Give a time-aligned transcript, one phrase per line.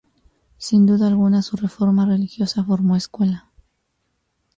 [0.57, 3.51] Sin duda alguna su reforma religiosa formó escuela.